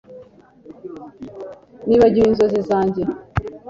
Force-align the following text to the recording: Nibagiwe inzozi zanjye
Nibagiwe 1.87 2.25
inzozi 2.29 2.59
zanjye 2.69 3.03